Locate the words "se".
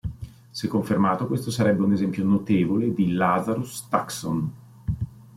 0.51-0.67